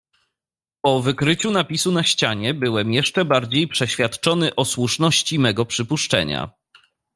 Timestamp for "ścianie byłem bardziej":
2.03-3.61